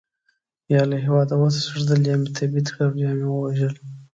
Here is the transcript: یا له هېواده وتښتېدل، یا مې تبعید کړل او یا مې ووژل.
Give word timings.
یا 0.73 0.81
له 0.89 0.97
هېواده 1.05 1.33
وتښتېدل، 1.37 2.01
یا 2.09 2.15
مې 2.21 2.29
تبعید 2.37 2.67
کړل 2.73 2.89
او 2.91 2.99
یا 3.05 3.11
مې 3.17 3.27
ووژل. 3.29 3.73